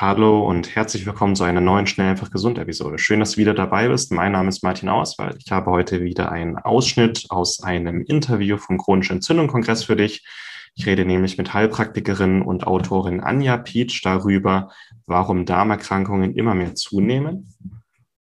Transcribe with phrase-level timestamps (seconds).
[0.00, 2.98] Hallo und herzlich willkommen zu einer neuen Schnell einfach gesund Episode.
[2.98, 4.12] Schön, dass du wieder dabei bist.
[4.12, 5.42] Mein Name ist Martin Auswald.
[5.44, 10.26] Ich habe heute wieder einen Ausschnitt aus einem Interview vom Chronischen Entzündung Kongress für dich.
[10.74, 14.70] Ich rede nämlich mit Heilpraktikerin und Autorin Anja Pietsch darüber,
[15.04, 17.52] warum Darmerkrankungen immer mehr zunehmen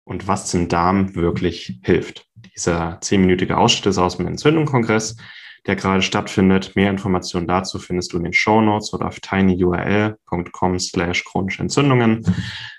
[0.05, 2.27] und was dem Darm wirklich hilft.
[2.57, 5.19] Dieser zehnminütige Ausschnitt ist aus dem Entzündungskongress
[5.67, 6.77] der gerade stattfindet.
[6.77, 12.25] Mehr Informationen dazu findest du in den Show Notes oder auf tinyurl.com slash chronische Entzündungen.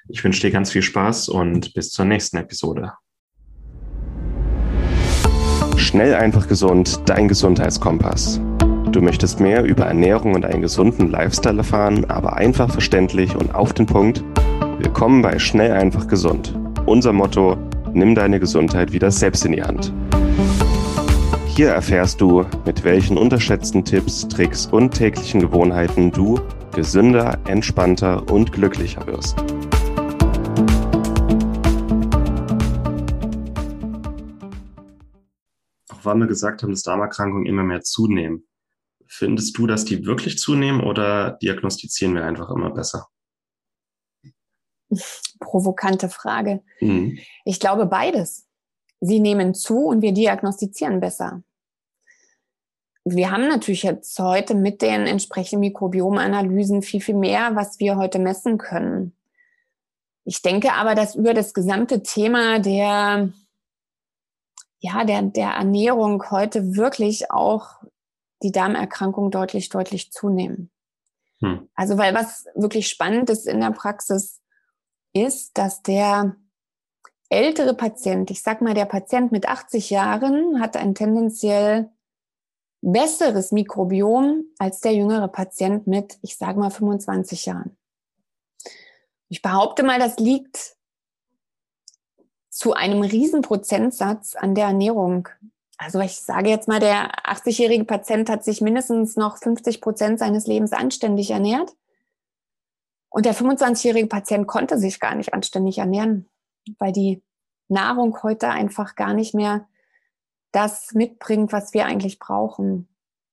[0.08, 2.94] Ich wünsche dir ganz viel Spaß und bis zur nächsten Episode.
[5.76, 8.42] Schnell einfach gesund, dein Gesundheitskompass.
[8.92, 13.74] Du möchtest mehr über Ernährung und einen gesunden Lifestyle erfahren, aber einfach verständlich und auf
[13.74, 14.24] den Punkt?
[14.80, 16.58] Willkommen bei Schnell einfach gesund.
[16.86, 17.58] Unser Motto,
[17.94, 19.94] nimm deine Gesundheit wieder selbst in die Hand.
[21.58, 26.40] Hier erfährst du, mit welchen unterschätzten Tipps, Tricks und täglichen Gewohnheiten du
[26.76, 29.40] gesünder, entspannter und glücklicher wirst.
[35.90, 38.48] Auch weil wir gesagt haben, dass Darmerkrankungen immer mehr zunehmen.
[39.08, 43.08] Findest du, dass die wirklich zunehmen oder diagnostizieren wir einfach immer besser?
[45.40, 46.62] Provokante Frage.
[46.82, 47.18] Mhm.
[47.46, 48.48] Ich glaube beides.
[49.00, 51.44] Sie nehmen zu und wir diagnostizieren besser
[53.16, 58.20] wir haben natürlich jetzt heute mit den entsprechenden Mikrobiomanalysen viel, viel mehr, was wir heute
[58.20, 59.16] messen können.
[60.26, 63.32] Ich denke aber, dass über das gesamte Thema der,
[64.80, 67.82] ja, der, der Ernährung heute wirklich auch
[68.44, 70.70] die Darmerkrankungen deutlich, deutlich zunehmen.
[71.40, 71.70] Hm.
[71.76, 74.42] Also, weil was wirklich spannend ist in der Praxis,
[75.14, 76.36] ist, dass der
[77.30, 81.90] ältere Patient, ich sag mal, der Patient mit 80 Jahren hat ein tendenziell
[82.82, 87.78] besseres Mikrobiom als der jüngere Patient mit, ich sage mal, 25 Jahren.
[89.30, 90.78] Ich behaupte mal, das liegt
[92.50, 95.28] zu einem Riesenprozentsatz an der Ernährung.
[95.78, 100.48] Also ich sage jetzt mal, der 80-jährige Patient hat sich mindestens noch 50 Prozent seines
[100.48, 101.76] Lebens anständig ernährt.
[103.10, 106.28] Und der 25-jährige Patient konnte sich gar nicht anständig ernähren,
[106.80, 107.22] weil die
[107.68, 109.68] Nahrung heute einfach gar nicht mehr
[110.58, 112.88] das mitbringt, was wir eigentlich brauchen.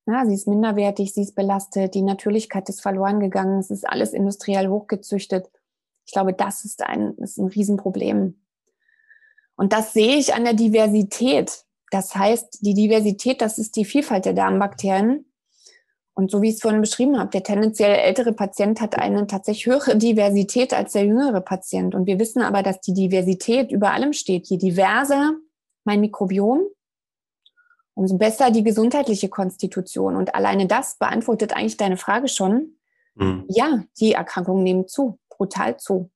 [0.06, 4.12] Ja, sie ist minderwertig, sie ist belastet, die Natürlichkeit ist verloren gegangen, es ist alles
[4.12, 5.50] industriell hochgezüchtet.
[6.04, 8.38] Ich glaube, das ist ein, ist ein Riesenproblem.
[9.56, 11.64] Und das sehe ich an der Diversität.
[11.90, 15.24] Das heißt, die Diversität, das ist die Vielfalt der Darmbakterien.
[16.12, 19.66] Und so wie ich es vorhin beschrieben habe, der tendenziell ältere Patient hat eine tatsächlich
[19.66, 21.94] höhere Diversität als der jüngere Patient.
[21.94, 24.46] Und wir wissen aber, dass die Diversität über allem steht.
[24.48, 25.32] Je diverser
[25.84, 26.60] mein Mikrobiom,
[27.94, 30.16] umso besser die gesundheitliche Konstitution.
[30.16, 32.76] Und alleine das beantwortet eigentlich deine Frage schon.
[33.14, 33.44] Mhm.
[33.48, 36.10] Ja, die Erkrankungen nehmen zu, brutal zu.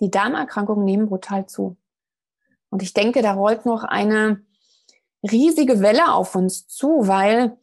[0.00, 1.76] Die Darmerkrankungen nehmen brutal zu.
[2.70, 4.42] Und ich denke, da rollt noch eine
[5.22, 7.56] riesige Welle auf uns zu, weil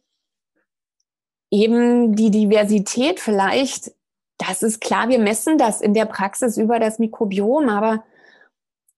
[1.50, 3.92] eben die Diversität vielleicht,
[4.38, 8.04] das ist klar, wir messen das in der Praxis über das Mikrobiom, aber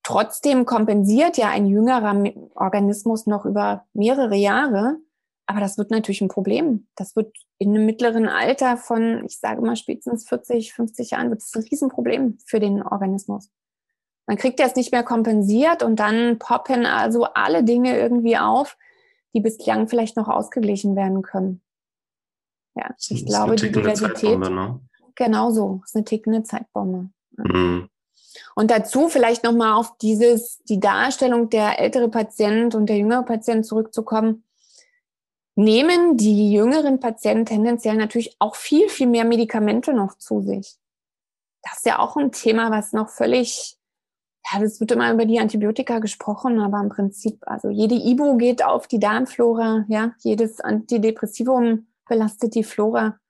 [0.08, 2.16] Trotzdem kompensiert ja ein jüngerer
[2.54, 4.96] Organismus noch über mehrere Jahre.
[5.44, 6.88] Aber das wird natürlich ein Problem.
[6.96, 11.42] Das wird in einem mittleren Alter von, ich sage mal, spätestens 40, 50 Jahren, wird
[11.42, 13.50] es ein Riesenproblem für den Organismus.
[14.26, 18.78] Man kriegt es nicht mehr kompensiert und dann poppen also alle Dinge irgendwie auf,
[19.34, 21.60] die bislang vielleicht noch ausgeglichen werden können.
[22.74, 24.38] Ja, ich glaube, die Diversität.
[24.38, 24.80] Ne?
[25.16, 27.10] Genau so, ist eine tickende Zeitbombe.
[27.32, 27.90] Mhm.
[28.58, 33.64] Und dazu vielleicht nochmal auf dieses, die Darstellung der ältere Patient und der jüngere Patient
[33.64, 34.42] zurückzukommen.
[35.54, 40.74] Nehmen die jüngeren Patienten tendenziell natürlich auch viel, viel mehr Medikamente noch zu sich.
[41.62, 43.76] Das ist ja auch ein Thema, was noch völlig,
[44.50, 48.64] ja, das wird immer über die Antibiotika gesprochen, aber im Prinzip, also jede Ibu geht
[48.64, 53.20] auf die Darmflora, ja, jedes Antidepressivum belastet die Flora.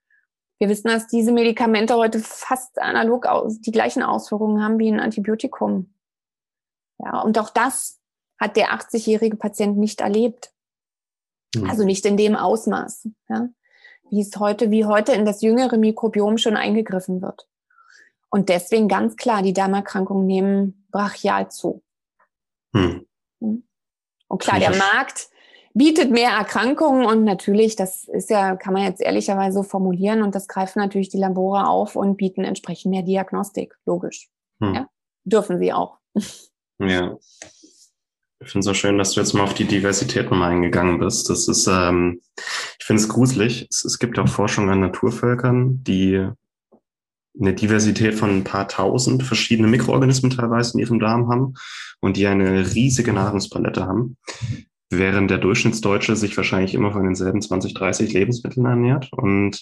[0.58, 5.00] Wir wissen, dass diese Medikamente heute fast analog aus, die gleichen Auswirkungen haben wie ein
[5.00, 5.94] Antibiotikum.
[6.98, 8.00] Ja, und auch das
[8.38, 10.52] hat der 80-jährige Patient nicht erlebt.
[11.54, 11.70] Mhm.
[11.70, 13.48] Also nicht in dem Ausmaß, ja,
[14.10, 17.48] wie es heute, wie heute in das jüngere Mikrobiom schon eingegriffen wird.
[18.30, 21.82] Und deswegen ganz klar, die Darmerkrankungen nehmen brachial zu.
[22.74, 23.06] Hm.
[23.40, 23.66] hm.
[24.28, 25.30] Und klar, der Markt
[25.74, 30.34] bietet mehr Erkrankungen und natürlich, das ist ja, kann man jetzt ehrlicherweise so formulieren und
[30.34, 34.28] das greifen natürlich die Labore auf und bieten entsprechend mehr Diagnostik, logisch.
[34.60, 34.74] Hm.
[34.74, 34.88] Ja?
[35.24, 35.98] Dürfen sie auch.
[36.80, 37.18] Ja.
[38.40, 41.28] Ich finde es so schön, dass du jetzt mal auf die Diversität nochmal eingegangen bist.
[41.28, 42.20] Das ist, ähm,
[42.78, 43.66] ich finde es gruselig.
[43.68, 46.24] Es, es gibt auch Forschung an Naturvölkern, die
[47.40, 51.54] eine Diversität von ein paar tausend verschiedene Mikroorganismen teilweise in ihrem Darm haben
[52.00, 54.16] und die eine riesige Nahrungspalette haben,
[54.90, 59.12] während der Durchschnittsdeutsche sich wahrscheinlich immer von denselben 20, 30 Lebensmitteln ernährt.
[59.12, 59.60] Und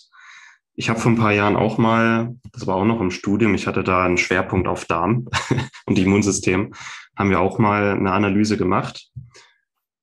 [0.75, 3.67] ich habe vor ein paar Jahren auch mal, das war auch noch im Studium, ich
[3.67, 5.29] hatte da einen Schwerpunkt auf Darm
[5.87, 6.75] und Immunsystem,
[7.17, 9.11] haben wir auch mal eine Analyse gemacht.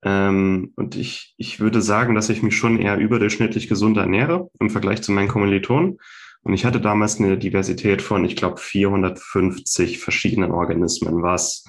[0.03, 4.69] Ähm, und ich, ich würde sagen, dass ich mich schon eher überdurchschnittlich gesund ernähre im
[4.69, 5.99] Vergleich zu meinen Kommilitonen.
[6.41, 11.63] Und ich hatte damals eine Diversität von, ich glaube, 450 verschiedenen Organismen, was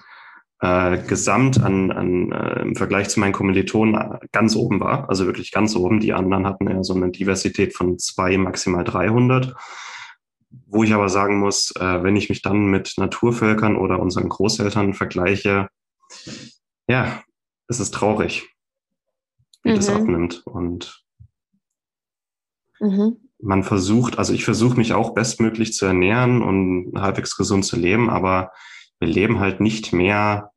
[0.65, 5.53] äh, gesamt an, an äh, im Vergleich zu meinen Kommilitonen ganz oben war, also wirklich
[5.53, 6.01] ganz oben.
[6.01, 9.55] Die anderen hatten eher so eine Diversität von zwei, maximal 300.
[10.67, 14.95] Wo ich aber sagen muss, äh, wenn ich mich dann mit Naturvölkern oder unseren Großeltern
[14.95, 15.69] vergleiche,
[16.89, 17.23] ja,
[17.69, 18.49] es ist traurig,
[19.65, 19.77] wie mhm.
[19.77, 20.47] das abnimmt.
[20.47, 21.05] Und
[22.81, 27.77] mhm man versucht, also ich versuche mich auch bestmöglich zu ernähren und halbwegs gesund zu
[27.77, 28.53] leben, aber
[29.05, 30.51] wir leben halt nicht mehr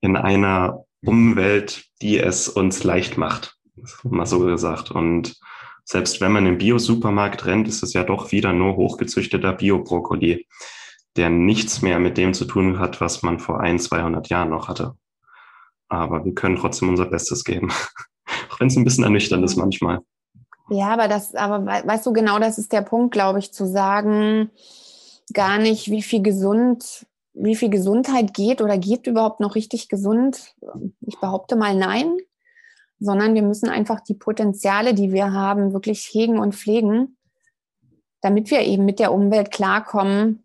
[0.00, 3.56] in einer Umwelt, die es uns leicht macht,
[4.02, 4.90] mal so gesagt.
[4.90, 5.34] Und
[5.84, 10.46] selbst wenn man im Bio-Supermarkt rennt, ist es ja doch wieder nur hochgezüchteter Bio-Brokkoli,
[11.16, 14.68] der nichts mehr mit dem zu tun hat, was man vor ein, 200 Jahren noch
[14.68, 14.94] hatte.
[15.88, 17.70] Aber wir können trotzdem unser Bestes geben,
[18.50, 20.00] auch wenn es ein bisschen ernüchternd ist manchmal.
[20.68, 24.50] Ja, aber das, aber weißt du genau, das ist der Punkt, glaube ich, zu sagen,
[25.32, 30.54] gar nicht, wie viel gesund, wie viel Gesundheit geht oder geht überhaupt noch richtig gesund.
[31.00, 32.16] Ich behaupte mal nein,
[32.98, 37.16] sondern wir müssen einfach die Potenziale, die wir haben, wirklich hegen und pflegen,
[38.20, 40.44] damit wir eben mit der Umwelt klarkommen,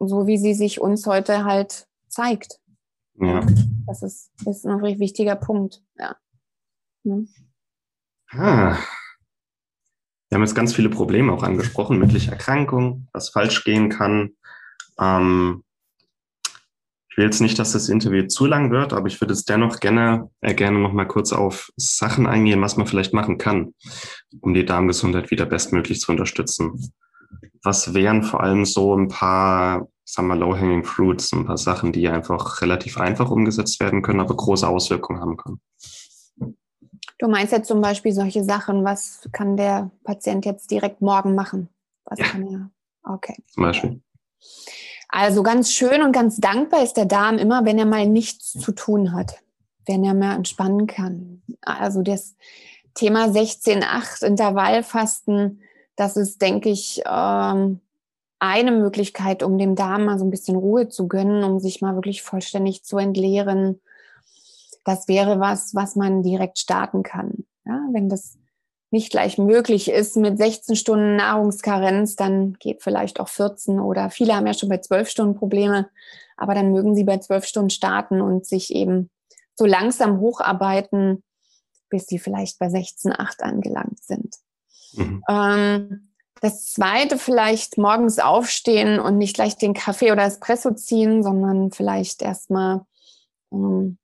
[0.00, 2.60] so wie sie sich uns heute halt zeigt.
[3.20, 3.46] Ja.
[3.86, 6.16] Das ist, ist ein wichtiger Punkt, ja.
[7.04, 7.28] Hm.
[8.30, 8.76] Ah,
[10.34, 14.32] wir haben jetzt ganz viele Probleme auch angesprochen, mögliche Erkrankungen, was falsch gehen kann.
[14.98, 15.63] Ähm,
[17.14, 19.78] ich will jetzt nicht, dass das Interview zu lang wird, aber ich würde es dennoch
[19.78, 23.72] gerne, äh, gerne noch mal kurz auf Sachen eingehen, was man vielleicht machen kann,
[24.40, 26.92] um die Darmgesundheit wieder bestmöglich zu unterstützen.
[27.62, 32.08] Was wären vor allem so ein paar, sagen wir, low-hanging fruits, ein paar Sachen, die
[32.08, 35.60] einfach relativ einfach umgesetzt werden können, aber große Auswirkungen haben können?
[37.20, 41.68] Du meinst jetzt zum Beispiel solche Sachen, was kann der Patient jetzt direkt morgen machen?
[42.06, 42.26] Was ja.
[42.26, 42.70] kann er?
[43.04, 43.36] Okay.
[43.52, 44.00] Zum Beispiel.
[45.16, 48.72] Also ganz schön und ganz dankbar ist der Darm immer, wenn er mal nichts zu
[48.72, 49.36] tun hat,
[49.86, 51.40] wenn er mal entspannen kann.
[51.60, 52.34] Also das
[52.94, 55.60] Thema 16-8 Intervallfasten,
[55.94, 57.78] das ist, denke ich, ähm,
[58.40, 61.94] eine Möglichkeit, um dem Darm mal so ein bisschen Ruhe zu gönnen, um sich mal
[61.94, 63.80] wirklich vollständig zu entleeren,
[64.82, 67.44] das wäre was, was man direkt starten kann.
[67.64, 68.36] Ja, wenn das
[68.94, 74.36] nicht gleich möglich ist mit 16 Stunden Nahrungskarenz, dann geht vielleicht auch 14 oder viele
[74.36, 75.90] haben ja schon bei 12 Stunden Probleme,
[76.36, 79.10] aber dann mögen sie bei 12 Stunden starten und sich eben
[79.56, 81.24] so langsam hocharbeiten,
[81.90, 84.36] bis sie vielleicht bei 16,8 angelangt sind.
[84.92, 85.24] Mhm.
[85.28, 91.72] Ähm, das zweite vielleicht morgens aufstehen und nicht gleich den Kaffee oder Espresso ziehen, sondern
[91.72, 92.82] vielleicht erstmal
[93.52, 93.98] ähm,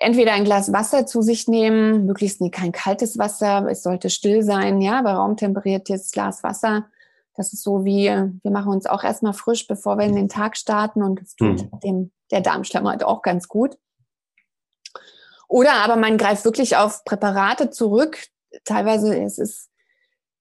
[0.00, 4.42] entweder ein Glas Wasser zu sich nehmen, möglichst nie kein kaltes Wasser, es sollte still
[4.42, 6.86] sein, ja, bei raumtemperiertes Glas Wasser.
[7.36, 10.56] Das ist so wie, wir machen uns auch erstmal frisch, bevor wir in den Tag
[10.56, 11.80] starten und das tut hm.
[11.82, 13.76] dem, der Darmschleimhaut auch ganz gut.
[15.48, 18.18] Oder aber man greift wirklich auf Präparate zurück.
[18.64, 19.70] Teilweise ist es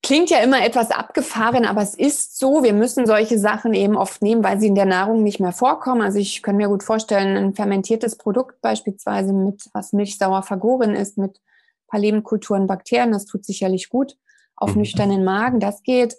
[0.06, 2.62] Klingt ja immer etwas abgefahren, aber es ist so.
[2.62, 6.02] Wir müssen solche Sachen eben oft nehmen, weil sie in der Nahrung nicht mehr vorkommen.
[6.02, 11.18] Also ich kann mir gut vorstellen, ein fermentiertes Produkt beispielsweise mit, was milchsauer vergoren ist,
[11.18, 11.40] mit
[11.88, 14.18] paar Lebendkulturen, Bakterien, das tut sicherlich gut.
[14.58, 14.82] Auf mhm.
[14.82, 16.16] nüchternen Magen, das geht.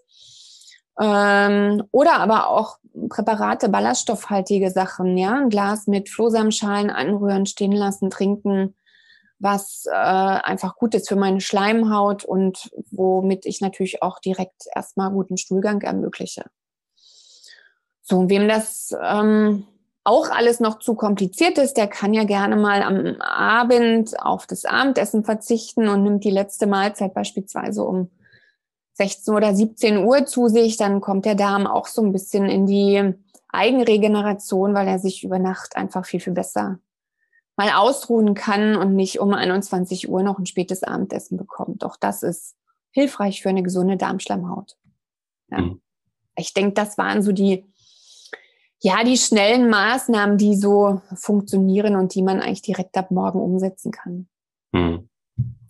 [0.99, 2.79] Ähm, oder aber auch
[3.11, 5.35] Präparate, ballaststoffhaltige Sachen, ja.
[5.35, 8.75] Ein Glas mit Flohsamenschalen anrühren, stehen lassen, trinken
[9.45, 15.11] was äh, einfach gut ist für meine Schleimhaut und womit ich natürlich auch direkt erstmal
[15.11, 16.47] guten Stuhlgang ermögliche.
[18.01, 19.67] So, wem das ähm,
[20.03, 24.65] auch alles noch zu kompliziert ist, der kann ja gerne mal am Abend auf das
[24.65, 28.11] Abendessen verzichten und nimmt die letzte Mahlzeit beispielsweise um
[28.95, 30.79] 16 oder 17 Uhr zu sich.
[30.79, 33.15] Dann kommt der Darm auch so ein bisschen in die
[33.49, 36.79] Eigenregeneration, weil er sich über Nacht einfach viel, viel besser
[37.57, 41.83] mal ausruhen kann und nicht um 21 Uhr noch ein spätes Abendessen bekommt.
[41.83, 42.57] Doch das ist
[42.91, 44.77] hilfreich für eine gesunde Darmschleimhaut.
[45.51, 45.61] Ja.
[45.61, 45.81] Mhm.
[46.37, 47.65] Ich denke, das waren so die,
[48.81, 53.93] ja, die schnellen Maßnahmen, die so funktionieren und die man eigentlich direkt ab morgen umsetzen
[53.93, 54.29] kann.
[54.73, 55.09] Mhm.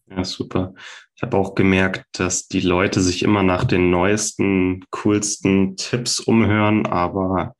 [0.08, 0.74] Ja, super.
[1.16, 6.86] Ich habe auch gemerkt, dass die Leute sich immer nach den neuesten, coolsten Tipps umhören,
[6.86, 7.54] aber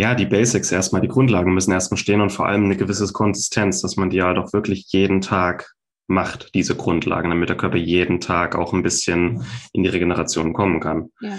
[0.00, 3.82] ja, die Basics erstmal, die Grundlagen müssen erstmal stehen und vor allem eine gewisse Konsistenz,
[3.82, 5.74] dass man die halt auch wirklich jeden Tag
[6.06, 10.80] macht, diese Grundlagen, damit der Körper jeden Tag auch ein bisschen in die Regeneration kommen
[10.80, 11.10] kann.
[11.20, 11.38] Ja.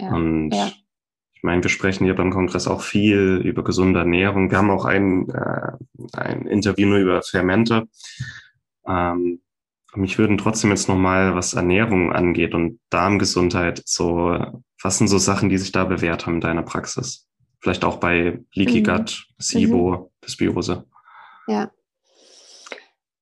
[0.00, 0.12] ja.
[0.12, 0.72] Und ja.
[1.32, 4.50] ich meine, wir sprechen hier beim Kongress auch viel über gesunde Ernährung.
[4.50, 5.70] Wir haben auch ein, äh,
[6.14, 7.84] ein Interview nur über Fermente.
[8.84, 9.42] Ähm,
[9.94, 14.36] mich würden trotzdem jetzt nochmal, was Ernährung angeht und Darmgesundheit, so,
[14.82, 17.28] was sind so Sachen, die sich da bewährt haben in deiner Praxis?
[17.62, 18.84] Vielleicht auch bei Leaky mhm.
[18.84, 20.06] Gut, SIBO, mhm.
[20.24, 20.84] Dysbiose.
[21.46, 21.70] Ja.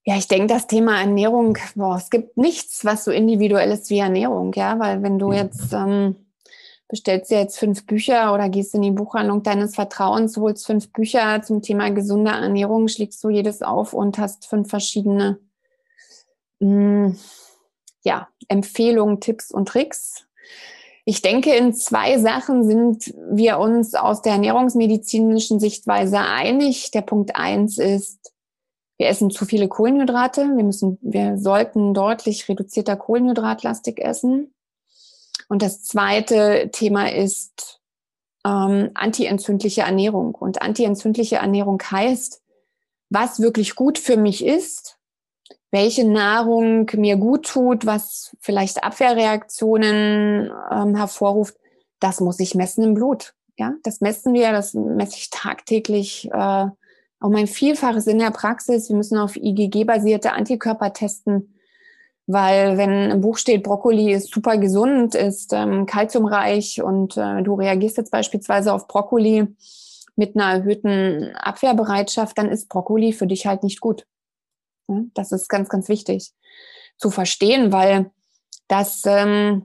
[0.05, 3.99] Ja, ich denke, das Thema Ernährung, boah, es gibt nichts, was so individuell ist wie
[3.99, 5.35] Ernährung, ja, weil wenn du mhm.
[5.35, 6.17] jetzt ähm,
[6.89, 11.43] bestellst dir jetzt fünf Bücher oder gehst in die Buchhandlung deines Vertrauens, holst fünf Bücher
[11.43, 15.39] zum Thema gesunde Ernährung, schlägst du jedes auf und hast fünf verschiedene
[16.61, 17.19] mh, mm,
[18.05, 20.27] ja, Empfehlungen, Tipps und Tricks.
[21.11, 26.93] Ich denke, in zwei Sachen sind wir uns aus der ernährungsmedizinischen Sichtweise einig.
[26.93, 28.33] Der Punkt eins ist,
[28.97, 30.43] wir essen zu viele Kohlenhydrate.
[30.43, 34.55] Wir müssen, wir sollten deutlich reduzierter Kohlenhydratlastig essen.
[35.49, 37.81] Und das zweite Thema ist
[38.47, 40.37] ähm, antientzündliche Ernährung.
[40.37, 42.41] Und antientzündliche Ernährung heißt,
[43.09, 45.00] was wirklich gut für mich ist,
[45.71, 51.57] welche Nahrung mir gut tut, was vielleicht Abwehrreaktionen ähm, hervorruft,
[52.01, 53.35] das muss ich messen im Blut.
[53.57, 56.67] Ja, das messen wir, das messe ich tagtäglich äh,
[57.21, 58.89] auch mein Vielfaches in der Praxis.
[58.89, 61.55] Wir müssen auf IgG-basierte Antikörper testen,
[62.27, 67.55] weil wenn im Buch steht, Brokkoli ist super gesund, ist ähm, kalziumreich und äh, du
[67.55, 69.47] reagierst jetzt beispielsweise auf Brokkoli
[70.17, 74.07] mit einer erhöhten Abwehrbereitschaft, dann ist Brokkoli für dich halt nicht gut.
[75.15, 76.33] Das ist ganz, ganz wichtig
[76.97, 78.11] zu verstehen, weil
[78.69, 79.65] das ähm,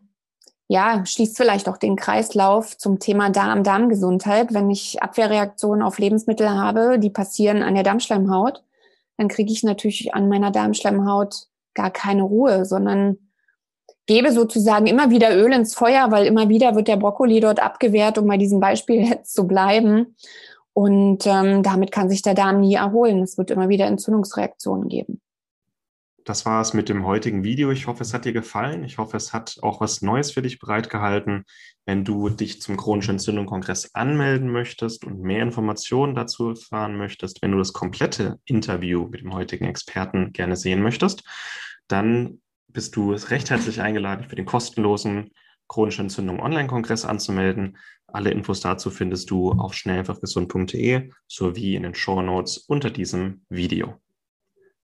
[0.67, 4.53] ja, schließt vielleicht auch den Kreislauf zum Thema Darm-Darmgesundheit.
[4.53, 8.63] Wenn ich Abwehrreaktionen auf Lebensmittel habe, die passieren an der Darmschleimhaut,
[9.17, 13.17] dann kriege ich natürlich an meiner Darmschleimhaut gar keine Ruhe, sondern
[14.07, 18.17] gebe sozusagen immer wieder Öl ins Feuer, weil immer wieder wird der Brokkoli dort abgewehrt,
[18.17, 20.15] um bei diesem Beispiel jetzt zu bleiben.
[20.75, 23.21] Und ähm, damit kann sich der Darm nie erholen.
[23.21, 25.21] Es wird immer wieder Entzündungsreaktionen geben.
[26.25, 27.71] Das war es mit dem heutigen Video.
[27.71, 28.83] Ich hoffe, es hat dir gefallen.
[28.83, 31.45] Ich hoffe, es hat auch was Neues für dich bereitgehalten.
[31.85, 37.53] Wenn du dich zum chronischen Entzündung-Kongress anmelden möchtest und mehr Informationen dazu erfahren möchtest, wenn
[37.53, 41.23] du das komplette Interview mit dem heutigen Experten gerne sehen möchtest,
[41.87, 45.31] dann bist du recht herzlich eingeladen für den kostenlosen
[45.67, 47.77] chronische Entzündung Online-Kongress anzumelden.
[48.15, 53.99] Alle Infos dazu findest du auf schnellfachgesund.de sowie in den Show Notes unter diesem Video.